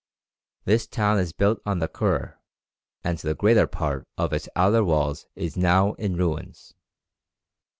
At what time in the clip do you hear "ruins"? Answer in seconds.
6.17-6.73